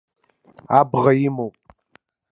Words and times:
Абӷа 0.77 1.11
имоуп. 1.27 1.55